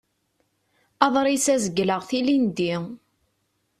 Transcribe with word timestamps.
Aḍris-a 1.05 1.55
zegleɣ-t 1.63 2.09
ilindi. 2.19 2.73